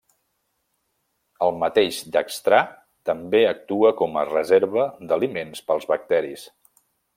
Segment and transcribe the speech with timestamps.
[1.47, 2.61] El mateix dextrà
[3.11, 6.51] també actua com a reserva d'aliments pels bacteris.